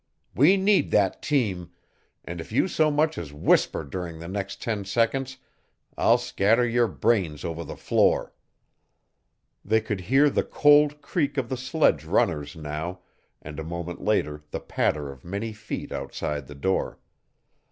"We 0.33 0.57
need 0.57 0.89
that 0.89 1.21
team, 1.21 1.73
and 2.25 2.41
if 2.41 2.51
you 2.51 2.67
so 2.67 2.89
much 2.89 3.19
as 3.19 3.31
whisper 3.31 3.83
during 3.83 4.17
the 4.17 4.27
next 4.27 4.59
ten 4.59 4.83
seconds 4.83 5.37
I'll 5.95 6.17
scatter 6.17 6.67
your 6.67 6.87
brains 6.87 7.45
over 7.45 7.63
the 7.63 7.75
floor!" 7.75 8.33
They 9.63 9.79
could 9.79 10.01
hear 10.01 10.31
the 10.31 10.41
cold 10.41 11.03
creak 11.03 11.37
of 11.37 11.49
the 11.49 11.55
sledge 11.57 12.03
runners 12.03 12.55
now, 12.55 13.01
and 13.43 13.59
a 13.59 13.63
moment 13.63 14.01
later 14.03 14.41
the 14.49 14.59
patter 14.59 15.11
of 15.11 15.23
many 15.23 15.53
feet 15.53 15.91
outside 15.91 16.47
the 16.47 16.55
door. 16.55 16.97